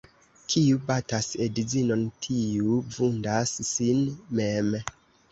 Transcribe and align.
Kiu 0.51 0.77
batas 0.85 1.25
edzinon, 1.45 2.05
tiu 2.25 2.77
vundas 2.95 3.53
sin 3.73 4.01
mem. 4.41 4.71